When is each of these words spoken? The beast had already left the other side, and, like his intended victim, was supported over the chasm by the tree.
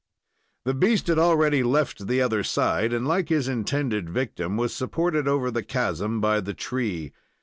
The 0.65 0.73
beast 0.73 1.05
had 1.09 1.19
already 1.19 1.61
left 1.61 2.07
the 2.07 2.21
other 2.23 2.43
side, 2.43 2.91
and, 2.91 3.07
like 3.07 3.29
his 3.29 3.47
intended 3.47 4.09
victim, 4.09 4.57
was 4.57 4.73
supported 4.75 5.27
over 5.27 5.51
the 5.51 5.61
chasm 5.61 6.19
by 6.19 6.41
the 6.41 6.55
tree. 6.55 7.13